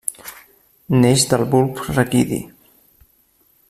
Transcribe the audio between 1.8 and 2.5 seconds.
raquidi.